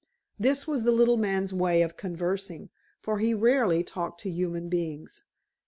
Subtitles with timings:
[0.39, 5.25] This was the little man's way of conversing, for he rarely talked to human beings.